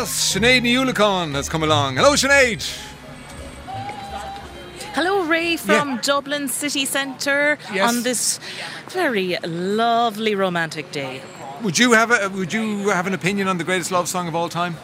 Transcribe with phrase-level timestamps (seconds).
[0.00, 1.96] last, Sinead Ní Uallacháin has come along.
[1.96, 2.62] Hello, Sinead.
[4.94, 6.00] Hello, Ray from Yeah.
[6.02, 7.88] Dublin City Centre Yes.
[7.88, 8.40] on this
[8.90, 11.20] very lovely romantic day.
[11.62, 14.34] Would you have a Would you have an opinion on the greatest love song of
[14.34, 14.76] all time?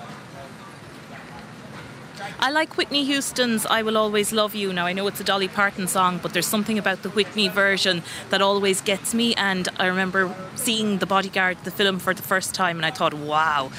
[2.44, 4.70] I like Whitney Houston's I Will Always Love You.
[4.70, 8.02] Now, I know it's a Dolly Parton song, but there's something about the Whitney version
[8.28, 9.34] that always gets me.
[9.36, 13.14] And I remember seeing The Bodyguard, the film, for the first time, and I thought,
[13.14, 13.70] wow,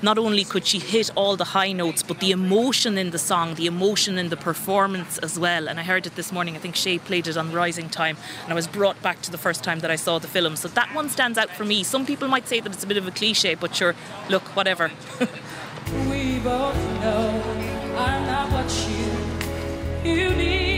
[0.00, 3.56] not only could she hit all the high notes, but the emotion in the song,
[3.56, 5.68] the emotion in the performance as well.
[5.68, 8.50] And I heard it this morning, I think Shay played it on Rising Time, and
[8.50, 10.56] I was brought back to the first time that I saw the film.
[10.56, 11.84] So that one stands out for me.
[11.84, 13.94] Some people might say that it's a bit of a cliche, but sure,
[14.30, 14.90] look, whatever.
[16.08, 17.43] We both know
[20.04, 20.73] you need,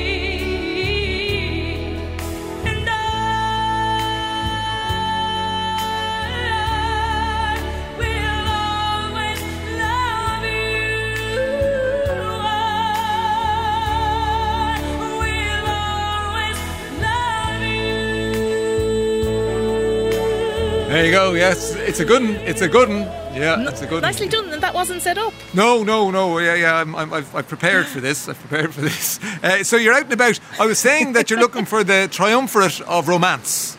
[20.96, 21.34] There you go.
[21.34, 22.36] Yes, it's a good one.
[22.36, 23.02] It's a good one.
[23.36, 24.02] Yeah, it's a good one.
[24.02, 25.34] Nicely done, and that wasn't set up.
[25.52, 26.38] No, no, no.
[26.38, 26.80] Yeah, yeah.
[26.80, 28.30] I'm, I'm, I've, I've prepared for this.
[28.30, 29.20] I've prepared for this.
[29.44, 30.40] Uh, so you're out and about.
[30.58, 33.76] I was saying that you're looking for the triumvirate of romance: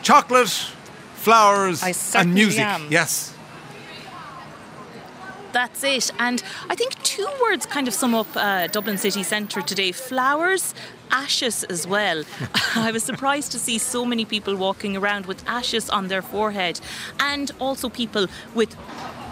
[0.00, 0.48] chocolate,
[1.16, 1.82] flowers,
[2.14, 2.62] and music.
[2.62, 2.86] am.
[2.88, 3.34] Yes.
[5.58, 6.12] That's it.
[6.20, 10.72] And I think two words kind of sum up uh, Dublin city centre today flowers,
[11.10, 12.22] ashes as well.
[12.76, 16.78] I was surprised to see so many people walking around with ashes on their forehead,
[17.18, 18.76] and also people with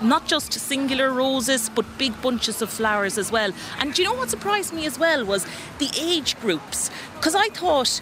[0.03, 3.53] not just singular roses but big bunches of flowers as well.
[3.79, 5.47] And do you know what surprised me as well was
[5.79, 6.91] the age groups.
[7.15, 8.01] Because I thought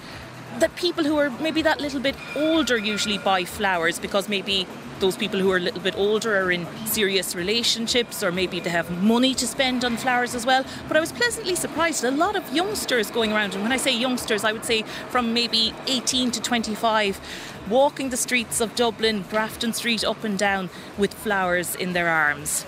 [0.60, 4.66] that people who are maybe that little bit older usually buy flowers because maybe
[5.00, 8.70] those people who are a little bit older are in serious relationships or maybe they
[8.70, 10.65] have money to spend on flowers as well.
[10.88, 12.04] But I was pleasantly surprised.
[12.04, 15.34] A lot of youngsters going around, and when I say youngsters, I would say from
[15.34, 17.21] maybe 18 to 25,
[17.69, 22.65] walking the streets of Dublin, Grafton Street up and down with flowers in their arms.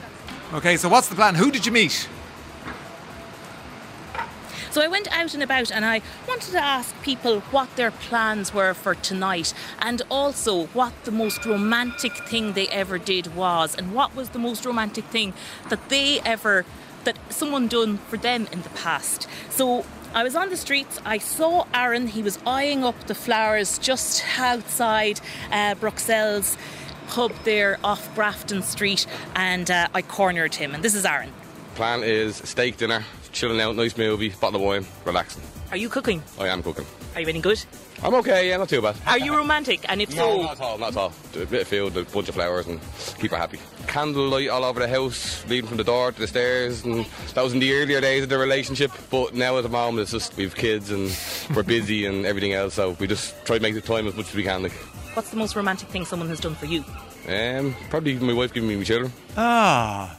[0.52, 0.76] Okay.
[0.76, 1.34] So what's the plan?
[1.36, 2.08] Who did you meet?
[4.76, 8.52] So I went out and about and I wanted to ask people what their plans
[8.52, 13.94] were for tonight and also what the most romantic thing they ever did was and
[13.94, 15.32] what was the most romantic thing
[15.70, 16.66] that they ever
[17.04, 19.26] that someone done for them in the past.
[19.48, 23.78] So I was on the streets, I saw Aaron, he was eyeing up the flowers
[23.78, 26.58] just outside uh, Bruxelles
[27.08, 31.32] pub there off Grafton Street and uh, I cornered him and this is Aaron.
[31.76, 35.42] Plan is steak dinner, chilling out, nice movie, bottle of wine, relaxing.
[35.70, 36.22] Are you cooking?
[36.40, 36.86] I am cooking.
[37.14, 37.62] Are you any good?
[38.02, 38.96] I'm okay, yeah, not too bad.
[39.06, 39.84] Are you romantic?
[39.90, 41.12] And if No, so, not at all, not at all.
[41.34, 42.80] Do a bit of food, a bunch of flowers, and
[43.18, 43.58] keep her happy.
[43.88, 47.04] Candlelight all over the house, leading from the door to the stairs, and
[47.34, 48.90] that was in the earlier days of the relationship.
[49.10, 51.14] But now at the moment, it's just we've kids and
[51.54, 54.30] we're busy and everything else, so we just try to make the time as much
[54.30, 54.62] as we can.
[54.62, 54.72] Like,
[55.12, 56.84] what's the most romantic thing someone has done for you?
[57.28, 59.12] um, probably my wife giving me my children.
[59.36, 60.16] Ah.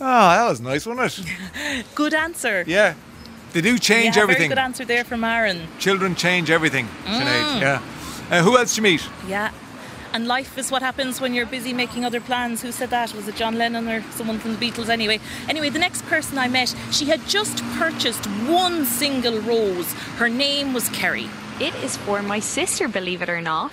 [0.00, 1.86] Ah, that was nice, wasn't it?
[1.94, 2.64] Good answer.
[2.66, 2.94] Yeah.
[3.52, 4.50] They do change yeah, everything.
[4.50, 5.66] Very good answer there from Aaron.
[5.78, 7.20] Children change everything, Mm.
[7.22, 7.60] Sinead.
[7.62, 7.82] Yeah.
[8.30, 9.08] Uh, who else did you meet?
[9.26, 9.50] Yeah.
[10.12, 12.60] And life is what happens when you're busy making other plans.
[12.62, 13.14] Who said that?
[13.14, 14.88] Was it John Lennon or someone from the Beatles?
[14.90, 19.92] Anyway, anyway, the next person I met, she had just purchased one single rose.
[20.18, 21.28] Her name was Kerry.
[21.60, 23.72] It is for my sister, believe it or not,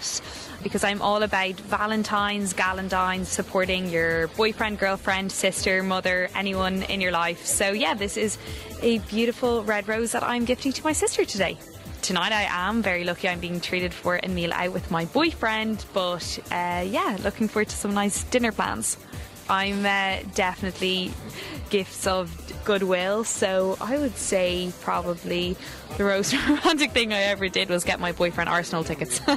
[0.63, 7.11] because I'm all about Valentine's, Galentines, supporting your boyfriend, girlfriend, sister, mother, anyone in your
[7.11, 7.45] life.
[7.45, 8.37] So, yeah, this is
[8.81, 11.57] a beautiful red rose that I'm gifting to my sister today.
[12.01, 15.85] Tonight, I am very lucky I'm being treated for a meal out with my boyfriend,
[15.93, 18.97] but uh, yeah, looking forward to some nice dinner plans.
[19.49, 21.11] I'm uh, definitely
[21.69, 22.31] gifts of
[22.65, 25.57] goodwill, so I would say probably
[25.97, 29.19] the most romantic thing I ever did was get my boyfriend Arsenal tickets.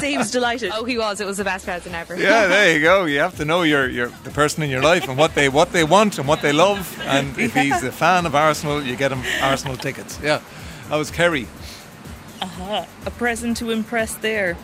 [0.00, 0.70] So he was delighted.
[0.74, 1.20] oh, he was.
[1.20, 2.16] It was the best present ever.
[2.16, 3.04] Yeah, there you go.
[3.04, 5.72] You have to know your, your the person in your life and what they what
[5.72, 6.98] they want and what they love.
[7.04, 10.18] And if he's a fan of Arsenal, you get him Arsenal tickets.
[10.22, 10.40] Yeah,
[10.88, 11.46] that was Kerry.
[12.40, 14.56] a present to impress there.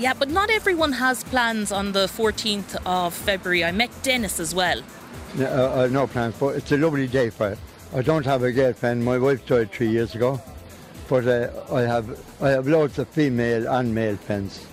[0.00, 3.62] Yeah, but not everyone has plans on the 14th of February.
[3.62, 4.80] I met Dennis as well.
[5.36, 7.58] Yeah, uh, uh, no plans, but it's a lovely day for it.
[7.94, 9.04] I don't have a girlfriend.
[9.04, 10.40] My wife died three years ago,
[11.06, 14.64] but uh, I have I have loads of female and male friends.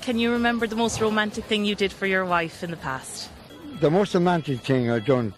[0.00, 3.28] Can you remember the most romantic thing you did for your wife in the past?
[3.80, 5.34] The most romantic thing I've done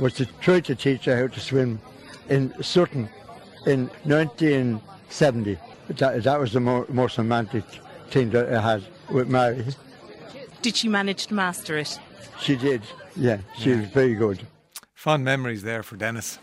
[0.00, 1.78] was to try to teach her how to swim
[2.28, 3.08] in Sutton
[3.64, 5.56] in 1970.
[5.88, 7.62] That, that was the mo- most romantic
[8.10, 9.64] thing that I had with Mary.
[10.62, 11.98] Did she manage to master it?
[12.40, 12.82] She did,
[13.14, 14.46] yeah, she was very good.
[14.94, 16.38] Fond memories there for Dennis.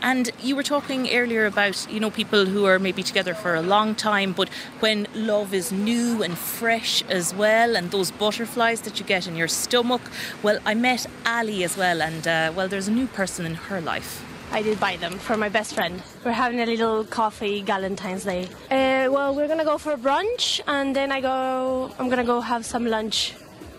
[0.00, 3.62] And you were talking earlier about, you know, people who are maybe together for a
[3.62, 4.48] long time, but
[4.78, 9.34] when love is new and fresh as well, and those butterflies that you get in
[9.34, 10.02] your stomach.
[10.40, 13.80] Well, I met Ali as well, and uh, well, there's a new person in her
[13.80, 14.24] life.
[14.50, 16.02] I did buy them for my best friend.
[16.24, 18.48] We're having a little coffee Valentine's Day.
[18.70, 21.92] Uh, well, we're gonna go for brunch, and then I go.
[21.98, 23.34] I'm gonna go have some lunch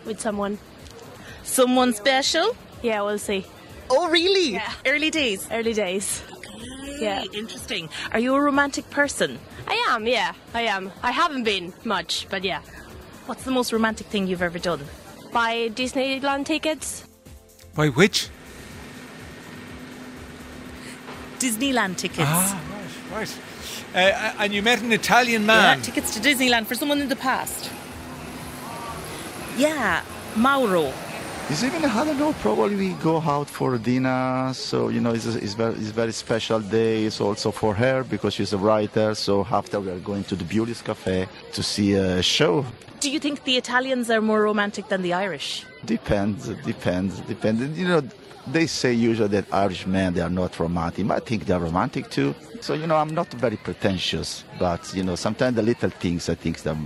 [0.06, 0.60] with someone.
[1.44, 2.56] Someone special?
[2.82, 3.46] Yeah, we'll see.
[3.90, 4.54] Oh, really?
[4.54, 4.72] Yeah.
[4.86, 5.48] Early days.
[5.52, 6.22] Early days.
[7.00, 7.24] Yeah.
[7.34, 7.90] Interesting.
[8.12, 9.40] Are you a romantic person?
[9.68, 10.06] I am.
[10.06, 10.92] Yeah, I am.
[11.02, 12.62] I haven't been much, but yeah.
[13.26, 14.82] What's the most romantic thing you've ever done?
[15.34, 17.04] Buy Disneyland tickets.
[17.76, 18.30] By which?
[21.40, 22.22] Disneyland tickets.
[22.26, 22.62] Ah,
[23.14, 23.40] right, right.
[23.96, 25.82] Uh, and you met an Italian Yeah, man.
[25.82, 27.70] tickets to Disneyland for someone in the past.
[29.58, 30.02] Yeah,
[30.36, 30.94] Mauro.
[31.50, 32.34] It's even I don't know.
[32.34, 34.52] Probably we go out for dinner.
[34.54, 37.06] So you know, it's a, it's very it's very special day.
[37.06, 39.16] It's also for her because she's a writer.
[39.16, 42.66] So after we are going to the Bewley's Cafe to see a show.
[43.00, 45.66] Do you think the Italians are more romantic than the Irish?
[45.86, 46.50] Depends.
[46.66, 47.20] Depends.
[47.22, 47.78] Depends.
[47.78, 48.02] You know,
[48.48, 51.08] they say usually that Irish men they are not romantic.
[51.08, 52.36] But I think they are romantic too.
[52.62, 56.36] So you know, I'm not very pretentious, but you know, sometimes the little things I
[56.36, 56.78] think that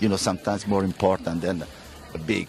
[0.00, 1.64] you know sometimes more important than
[2.12, 2.48] the big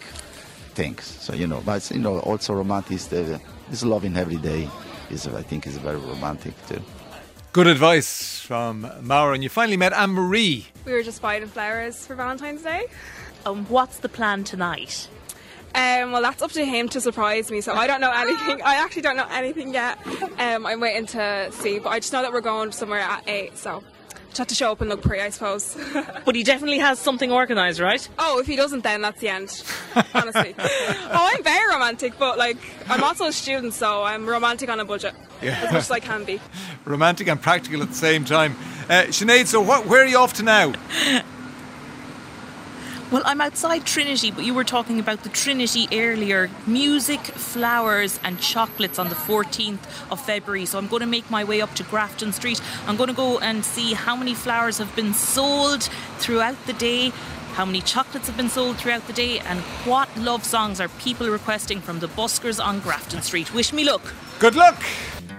[0.74, 1.04] things.
[1.04, 4.68] So you know, but you know, also romantic is the is loving every day.
[5.10, 6.80] Is I think is very romantic too.
[7.52, 9.34] Good advice from Mauro.
[9.34, 10.68] And you finally met Anne Marie.
[10.84, 12.86] We were just buying flowers for Valentine's Day.
[13.44, 15.08] Um, what's the plan tonight?
[15.74, 17.60] Um, well, that's up to him to surprise me.
[17.60, 18.60] So I don't know anything.
[18.62, 19.98] I actually don't know anything yet.
[20.38, 23.56] Um, I'm waiting to see, but I just know that we're going somewhere at eight.
[23.56, 23.82] So
[24.26, 25.76] just have to show up and look pretty, I suppose.
[26.24, 28.06] But he definitely has something organised, right?
[28.18, 29.62] oh, if he doesn't, then that's the end.
[30.14, 30.54] Honestly.
[30.58, 32.56] oh, I'm very romantic, but like
[32.88, 35.58] I'm also a student, so I'm romantic on a budget Yeah.
[35.62, 36.40] as much as I can be.
[36.84, 38.56] Romantic and practical at the same time.
[38.88, 40.72] Uh, Sinead, so what, where are you off to now?
[43.10, 46.48] Well, I'm outside Trinity, but you were talking about the Trinity earlier.
[46.68, 50.64] Music, flowers, and chocolates on the 14th of February.
[50.64, 52.60] So I'm going to make my way up to Grafton Street.
[52.86, 57.10] I'm going to go and see how many flowers have been sold throughout the day,
[57.54, 61.28] how many chocolates have been sold throughout the day, and what love songs are people
[61.30, 63.52] requesting from the buskers on Grafton Street.
[63.52, 64.14] Wish me luck.
[64.38, 64.80] Good luck!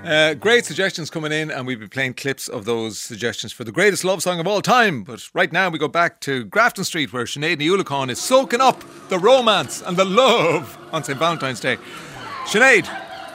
[0.04, 3.72] Uh, great suggestions coming in, and we'll be playing clips of those suggestions for the
[3.72, 5.04] greatest love song of all time.
[5.04, 8.62] But right now, we go back to Grafton Street, where Sinead Ní Uallacháin is soaking
[8.62, 11.20] up the romance and the love on St.
[11.20, 11.78] Valentine's Day.
[12.46, 12.90] Sinead,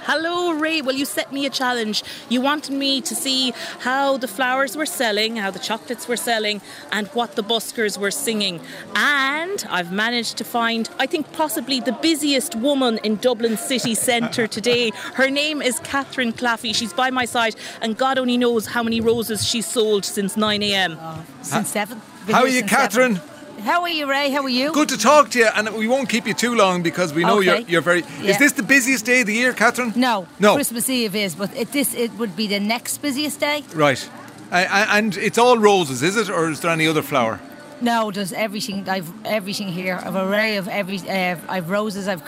[0.07, 0.83] Hello, Ray.
[0.83, 2.05] Well, you set me a challenge.
[2.29, 6.61] You wanted me to see how the flowers were selling, how the chocolates were selling,
[6.93, 8.61] and what the buskers were singing.
[8.95, 14.47] And I've managed to find, I think, possibly the busiest woman in Dublin city centre
[14.47, 14.91] today.
[15.15, 16.73] Her name is Catherine Claffey.
[16.73, 20.63] She's by my side, and God only knows how many roses she's sold since 9
[20.63, 21.01] a.m.
[21.43, 22.01] Since seven.
[22.27, 23.17] Been how are you, Catherine?
[23.17, 23.36] seven.
[23.67, 24.31] How are you, Ray?
[24.31, 24.73] How are you?
[24.73, 27.41] Good to talk to you, and we won't keep you too long because we know
[27.41, 28.05] you're you're very.
[28.23, 29.93] Is this the busiest day of the year, Catherine?
[29.97, 30.55] No, No.
[30.55, 33.65] Christmas Eve is, but it, this it would be the next busiest day.
[33.75, 34.09] Right.
[34.53, 37.41] Uh, uh, and it's all roses, is it, or is there any other flower?
[37.81, 38.89] No, there's everything.
[38.89, 39.99] I've everything here.
[40.01, 40.99] I've an array of every.
[41.01, 42.07] Uh, I've roses.
[42.07, 42.23] I've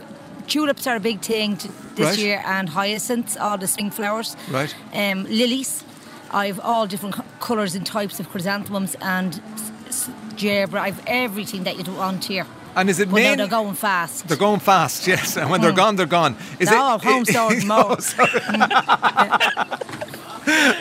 [0.49, 2.19] tulips are a big thing to, this Right.
[2.19, 4.37] year, and hyacinths, all the spring flowers.
[4.51, 4.75] Right.
[4.93, 5.85] Um, lilies.
[6.33, 9.41] I've all different co- colours and types of chrysanthemums and
[9.99, 10.81] s- s- gerbera.
[10.81, 12.47] I've everything that you'd want here.
[12.77, 13.37] And is it main?
[13.39, 14.29] they're going fast.
[14.29, 15.37] They're going fast, yes.
[15.37, 16.37] And when they're gone, they're gone.
[16.61, 17.65] Is No, it home stored.
[17.71, 18.31] Oh, sorry.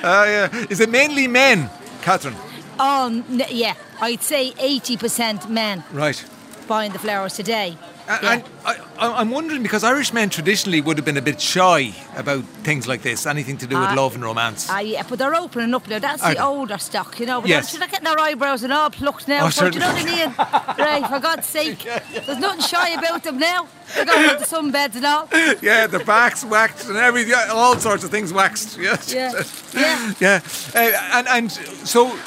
[0.04, 0.66] Ah, yeah.
[0.70, 1.70] Is it mainly men,
[2.02, 2.36] Catherine?
[2.80, 3.74] Oh, yeah.
[4.02, 6.24] I'd say 80% men Right.
[6.68, 7.78] buying the flowers today.
[8.08, 8.32] Yeah.
[8.32, 11.94] And I, I- I'm wondering because Irish men traditionally would have been a bit shy
[12.16, 14.68] about things like this, anything to do with Ah, love and romance.
[14.70, 16.00] Ah, yeah, but they're opening up now.
[16.00, 17.42] That's Are the older stock, you know.
[17.42, 17.78] But Yes.
[17.78, 19.46] they're getting their eyebrows and all plucked now.
[19.48, 20.36] Oh, but you know what I mean?
[20.80, 21.84] right, for God's sake.
[22.26, 23.68] There's nothing shy about them now.
[23.96, 25.28] They're going to the sunbeds and all.
[25.62, 28.78] yeah, their backs waxed and everything, all sorts of things waxed.
[28.88, 29.12] Yes.
[29.14, 29.34] Yeah,
[29.74, 30.14] yeah.
[30.20, 30.42] yeah.
[30.74, 32.18] Uh, and, and so,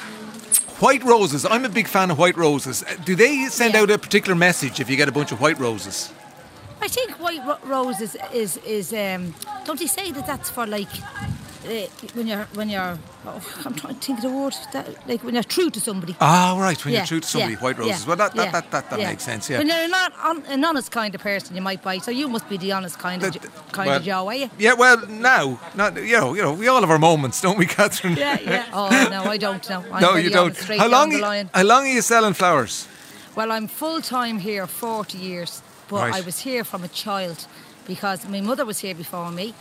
[0.81, 1.45] white roses.
[1.45, 2.83] I'm a big fan of white roses.
[2.83, 3.81] Uh, Do they send Yeah.
[3.83, 6.11] out a particular message if you get a bunch of white roses?
[6.83, 9.35] I think white ro- rose is, is, is um,
[9.67, 10.89] don't they say that that's for like
[11.67, 15.23] uh, when you're when you're oh, I'm trying to think of the word that, like
[15.23, 16.17] when you're true to somebody.
[16.21, 16.83] Ah, right.
[16.85, 18.01] When Yeah, you're true to somebody, yeah, white roses.
[18.03, 19.51] yeah, well, that that, that, that, that makes sense.
[19.51, 19.59] Yeah.
[19.59, 21.99] When you're not on, an honest kind of person, you might buy.
[21.99, 24.35] So you must be the honest kind of That- jo- kind well, of Joe, are
[24.35, 24.51] you?
[24.59, 27.67] Yeah, well, now, not you know, you know, we all have our moments, don't we,
[27.79, 28.17] Catherine?
[28.17, 28.67] Yeah, yeah.
[28.73, 29.85] Oh no, I don't know.
[29.93, 30.57] I'm no, you don't.
[30.59, 31.13] How long?
[31.15, 32.87] are you- How long are you selling flowers?
[33.37, 36.15] Well, I'm full time here, 40 years, but Right.
[36.15, 37.47] I was here from a child
[37.87, 39.55] because my mother was here before me,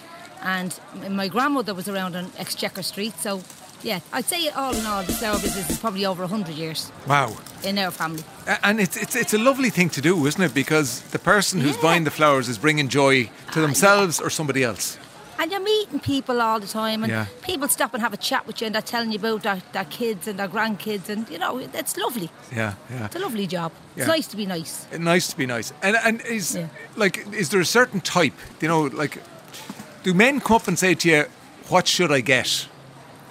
[0.43, 0.79] and
[1.09, 3.13] my grandmother was around on Exchequer Street.
[3.19, 3.41] So,
[3.83, 7.37] yeah, I'd say all in all, the flower business is probably over 100 years Wow.
[7.63, 8.23] in our family.
[8.63, 10.53] And it's, it's it's a lovely thing to do, isn't it?
[10.53, 11.81] Because the person who's Yeah.
[11.81, 14.97] buying the flowers is bringing joy to Ah, themselves or somebody else.
[15.41, 17.25] And you're meeting people all the time, and Yeah.
[17.41, 19.85] people stop and have a chat with you, and they're telling you about their, their
[19.85, 22.29] kids and their grandkids, and you know, it's lovely.
[22.51, 23.05] Yeah, yeah.
[23.05, 23.71] It's a lovely job.
[23.95, 24.85] It's nice to be nice.
[24.97, 25.71] Nice to be nice.
[25.81, 26.67] And and is Yeah.
[26.97, 28.33] like is there a certain type?
[28.61, 29.21] You know, like
[30.03, 31.25] do men come up and say to you,
[31.67, 32.67] "What should I get?"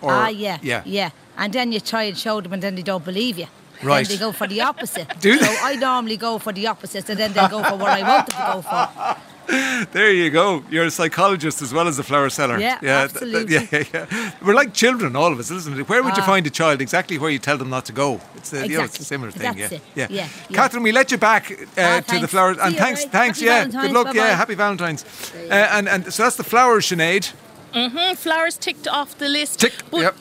[0.00, 1.10] Or ah, yeah, yeah, yeah.
[1.36, 3.46] And then you try and show them, and then they don't believe you.
[3.82, 4.06] Right.
[4.06, 5.08] Then they go for the opposite.
[5.20, 5.44] Do they?
[5.44, 8.26] So I normally go for the opposite, and then they go for what I want
[8.28, 9.16] them to go for.
[9.92, 10.62] There you go.
[10.70, 12.58] You're a psychologist as well as a flower seller.
[12.58, 12.90] Yeah, th- th-
[13.22, 13.54] absolutely.
[13.54, 14.32] yeah, yeah, yeah.
[14.44, 15.88] We're like children, all of us, isn't it?
[15.88, 16.26] Where would you Ah.
[16.26, 16.80] find a child?
[16.80, 18.20] Exactly where you tell them not to go.
[18.36, 19.54] It's a, you know, it's a similar thing.
[19.56, 19.78] That's yeah.
[19.78, 19.82] it.
[19.94, 20.56] yeah, Yeah, yeah.
[20.56, 23.12] Catherine, we let you back uh, Ah, to the flowers, and thanks, right.
[23.12, 23.58] thanks, Happy yeah.
[23.60, 24.22] Valentine's, Good luck, yeah.
[24.22, 24.36] bye-bye.
[24.36, 25.04] Happy Valentine's.
[25.34, 27.32] Uh, and and so that's the flowers, Sinead.
[27.72, 29.60] hmm flowers ticked off the list.
[29.60, 29.72] Tick.
[29.90, 30.16] But Yep.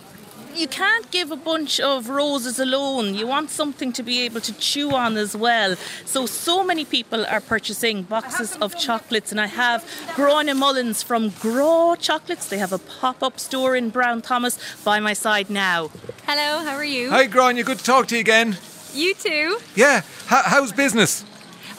[0.57, 3.13] You can't give a bunch of roses alone.
[3.13, 5.75] You want something to be able to chew on as well.
[6.03, 9.83] So, so many people are purchasing boxes of chocolates, and I have
[10.15, 12.49] Gráinne Mullins from Grá Chocolates.
[12.49, 15.91] They have a pop up store in Brown Thomas by my side now.
[16.25, 17.11] Hello, how are you?
[17.11, 17.63] Hi, Gráinne.
[17.63, 18.57] Good to talk to you again.
[18.95, 19.59] You too?
[19.75, 20.01] Yeah.
[20.25, 21.23] How, how's business?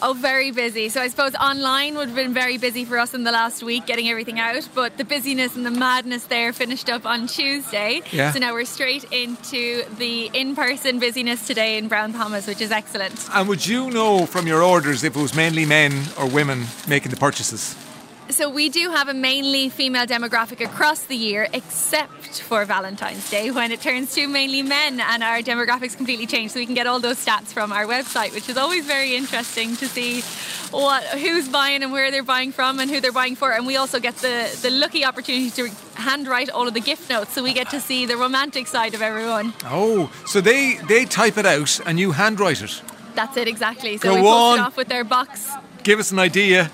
[0.01, 0.89] Oh, very busy.
[0.89, 3.87] So I suppose online would have been very busy for us in the last week
[3.87, 8.03] getting everything out, but the busyness and the madness there finished up on Tuesday.
[8.13, 8.33] Yeah.
[8.33, 12.71] So now we're straight into the in person busyness today in Brown Thomas, which is
[12.71, 13.29] excellent.
[13.35, 17.11] And would you know from your orders if it was mainly men or women making
[17.11, 17.75] the purchases?
[18.31, 23.51] So we do have a mainly female demographic across the year, except for Valentine's Day
[23.51, 26.51] when it turns to mainly men and our demographics completely change.
[26.51, 29.77] So we can get all those stats from our website, which is always very interesting
[29.77, 30.21] to see
[30.71, 33.53] what who's buying and where they're buying from and who they're buying for.
[33.53, 37.33] And we also get the, the lucky opportunity to handwrite all of the gift notes,
[37.33, 39.55] so we get to see the romantic side of everyone.
[39.65, 42.83] Oh, so they they type it out and you handwrite it.
[43.15, 43.97] That's it exactly.
[43.97, 44.59] So Go we post on.
[44.59, 45.51] it off with their box
[45.83, 46.71] Give us an idea.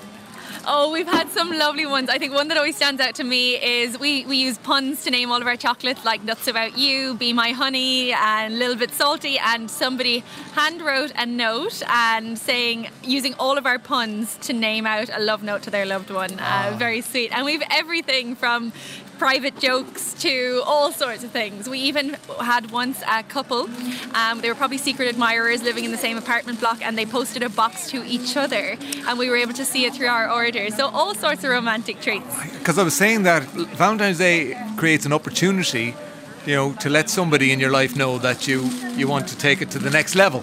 [0.67, 2.09] Oh, we've had some lovely ones.
[2.09, 5.11] I think one that always stands out to me is we, we use puns to
[5.11, 8.93] name all of our chocolates, like Nuts About You, Be My Honey, and Little Bit
[8.93, 9.39] Salty.
[9.39, 10.21] And somebody
[10.55, 15.21] hand wrote a note and saying, using all of our puns to name out a
[15.21, 16.41] love note to their loved one.
[16.41, 17.31] Uh, very sweet.
[17.37, 18.73] And we've everything from
[19.19, 21.69] private jokes to all sorts of things.
[21.69, 23.69] We even had once a couple,
[24.15, 27.43] um, they were probably secret admirers living in the same apartment block, and they posted
[27.43, 30.77] a box to each other, and we were able to see it through our orders.
[30.77, 32.35] So, all sorts of romantic treats.
[32.59, 33.43] Because I was saying that
[33.77, 35.95] Valentine's Day creates an opportunity,
[36.47, 38.63] you know, to let somebody in your life know that you
[38.97, 40.43] you want to take it to the next level.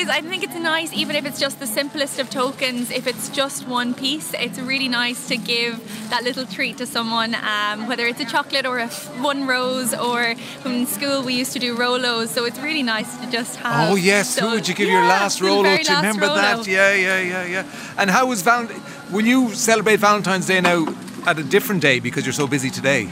[0.00, 0.08] Is.
[0.08, 3.68] I think it's nice, even if it's just the simplest of tokens, if it's just
[3.68, 5.74] one piece, it's really nice to give
[6.10, 9.92] that little treat to someone, um, whether it's a chocolate or a f- one rose,
[9.94, 13.90] or in school we used to do Rolos, so it's really nice to just have.
[13.90, 15.94] oh yes, who would you give your last Rolo to?
[15.94, 16.36] Remember Rolo.
[16.36, 16.66] that?
[16.66, 17.94] Yeah, yeah, yeah, yeah.
[17.98, 18.68] And how was Val?
[19.10, 20.86] Will you celebrate Valentine's Day now
[21.26, 23.10] at a different day because you're so busy today?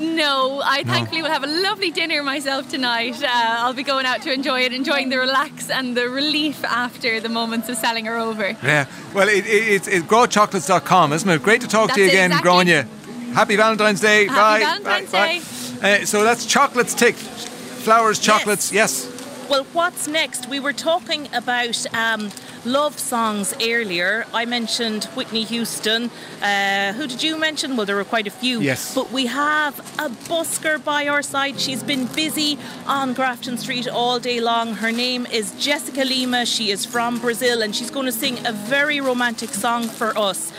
[0.00, 0.92] No, I No.
[0.92, 3.22] thankfully will have a lovely dinner myself tonight.
[3.22, 7.20] Uh, I'll be going out to enjoy it, enjoying the relax and the relief after
[7.20, 8.56] the moments of selling are over.
[8.62, 8.86] Yeah.
[9.14, 11.42] Well, it, it, it's it's grachocolates.com, isn't it?
[11.42, 12.50] Great to talk That's to you again, exactly.
[12.50, 13.32] Gráinne.
[13.34, 14.26] Happy Valentine's Day.
[14.26, 14.80] Happy bye.
[14.82, 15.42] Valentine's bye,
[15.80, 16.02] bye.
[16.02, 17.18] Uh, so that's chocolates ticked.
[17.18, 19.10] Flowers, chocolates, yes.
[19.50, 20.48] Well, what's next?
[20.48, 22.30] We were talking about um,
[22.64, 24.26] love songs earlier.
[24.32, 26.10] I mentioned Whitney Houston.
[26.42, 27.76] Uh, who did you mention?
[27.76, 28.60] Well, there were quite a few.
[28.60, 28.94] Yes.
[28.94, 31.60] But we have a busker by our side.
[31.60, 34.74] She's been busy on Grafton Street all day long.
[34.74, 36.46] Her name is Jessica Lima.
[36.46, 40.52] She is from Brazil and she's going to sing a very romantic song for us.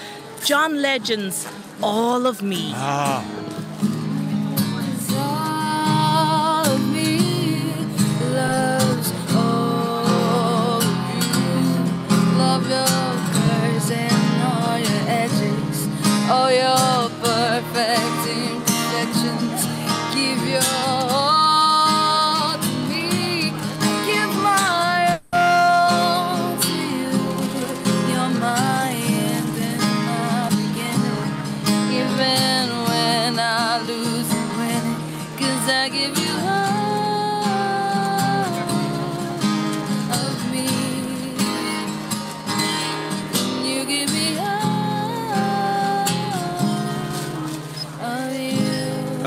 [0.43, 1.47] John Legend's
[1.81, 2.71] All of Me.
[2.75, 3.44] Ah.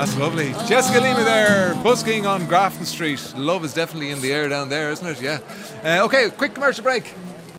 [0.09, 0.53] That's lovely.
[0.67, 3.35] Jessica Lima there, busking on Grafton Street.
[3.37, 5.21] Love is definitely in the air down there, isn't it?
[5.21, 5.39] Yeah.
[5.85, 7.13] Uh, okay, quick commercial break.